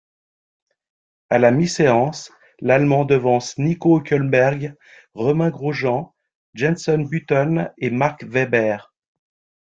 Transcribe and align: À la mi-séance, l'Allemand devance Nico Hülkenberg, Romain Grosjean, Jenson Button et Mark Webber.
À 1.29 1.37
la 1.37 1.51
mi-séance, 1.51 2.31
l'Allemand 2.59 3.05
devance 3.05 3.59
Nico 3.59 3.99
Hülkenberg, 3.99 4.73
Romain 5.13 5.51
Grosjean, 5.51 6.15
Jenson 6.55 7.05
Button 7.07 7.69
et 7.77 7.91
Mark 7.91 8.25
Webber. 8.27 8.79